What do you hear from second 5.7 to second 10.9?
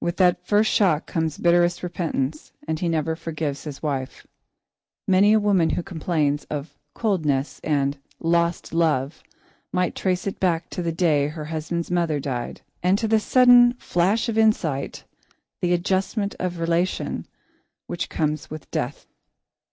who complains of "coldness" and "lost love" might trace it back to the